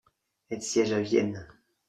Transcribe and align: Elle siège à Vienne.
Elle 0.49 0.63
siège 0.63 0.93
à 0.93 0.99
Vienne. 1.01 1.47